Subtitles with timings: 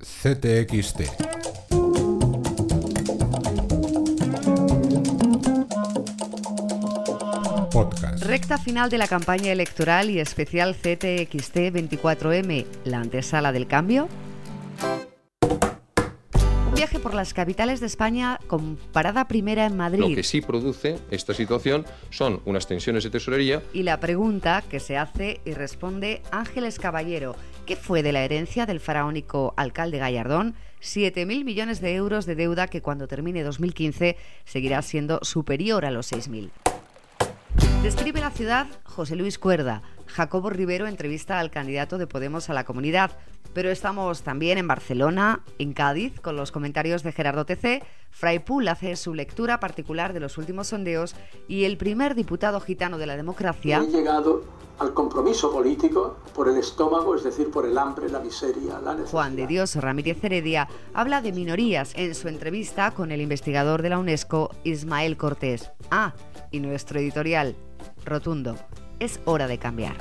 [0.00, 1.00] CTXT.
[7.70, 8.24] Podcast.
[8.24, 14.08] Recta final de la campaña electoral y especial CTXT 24M, la antesala del cambio.
[16.80, 20.00] Viaje por las capitales de España con parada primera en Madrid.
[20.00, 23.62] Lo que sí produce esta situación son unas tensiones de tesorería.
[23.74, 28.64] Y la pregunta que se hace y responde Ángeles Caballero, ¿qué fue de la herencia
[28.64, 30.54] del faraónico alcalde Gallardón?
[30.80, 34.16] 7.000 millones de euros de deuda que cuando termine 2015
[34.46, 36.48] seguirá siendo superior a los 6.000.
[37.82, 39.82] Describe la ciudad José Luis Cuerda.
[40.10, 43.12] Jacobo Rivero entrevista al candidato de Podemos a la comunidad.
[43.52, 47.82] Pero estamos también en Barcelona, en Cádiz, con los comentarios de Gerardo TC.
[48.10, 51.16] Fraipool hace su lectura particular de los últimos sondeos
[51.48, 53.78] y el primer diputado gitano de la democracia.
[53.78, 54.44] He llegado
[54.78, 59.10] al compromiso político por el estómago, es decir, por el hambre, la miseria, la necesidad.
[59.10, 63.90] Juan de Dios Ramírez Heredia habla de minorías en su entrevista con el investigador de
[63.90, 65.70] la UNESCO, Ismael Cortés.
[65.90, 66.14] Ah,
[66.50, 67.56] y nuestro editorial,
[68.04, 68.56] rotundo,
[69.00, 69.96] es hora de cambiar.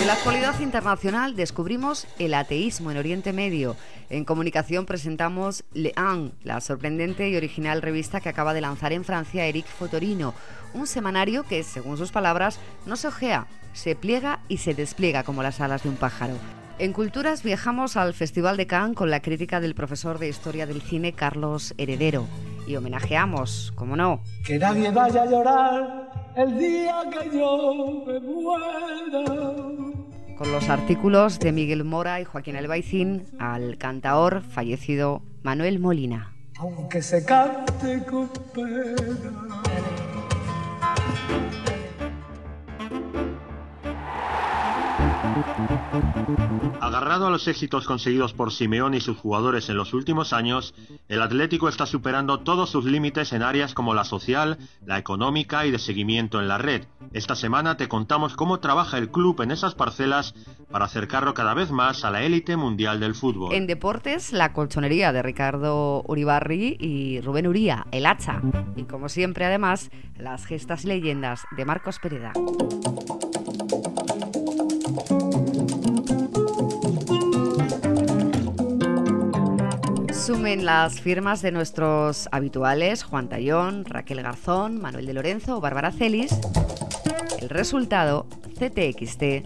[0.00, 3.76] En la actualidad internacional descubrimos el ateísmo en Oriente Medio.
[4.10, 9.04] En comunicación presentamos Le An, la sorprendente y original revista que acaba de lanzar en
[9.04, 10.34] Francia Eric Fotorino,
[10.72, 15.42] un semanario que, según sus palabras, no se ojea, se pliega y se despliega como
[15.42, 16.34] las alas de un pájaro.
[16.78, 20.80] En Culturas viajamos al Festival de Cannes con la crítica del profesor de Historia del
[20.80, 22.28] Cine Carlos Heredero
[22.68, 29.24] y homenajeamos, como no, Que nadie vaya a llorar el día que yo me muera.
[30.36, 36.32] con los artículos de Miguel Mora y Joaquín Albaicín al cantaor fallecido Manuel Molina.
[36.58, 39.62] Aunque se cante con pena.
[46.80, 50.74] Agarrado a los éxitos conseguidos por Simeón y sus jugadores en los últimos años,
[51.08, 55.70] el Atlético está superando todos sus límites en áreas como la social, la económica y
[55.70, 56.86] de seguimiento en la red.
[57.12, 60.34] Esta semana te contamos cómo trabaja el club en esas parcelas
[60.70, 63.54] para acercarlo cada vez más a la élite mundial del fútbol.
[63.54, 68.40] En deportes, la colchonería de Ricardo Uribarri y Rubén Uría, el hacha.
[68.76, 72.32] Y como siempre, además, las gestas y leyendas de Marcos Pereda.
[80.18, 85.92] Sumen las firmas de nuestros habituales Juan Tallón, Raquel Garzón, Manuel de Lorenzo o Bárbara
[85.92, 86.32] Celis.
[87.40, 88.26] El resultado,
[88.58, 89.42] ctxt.es.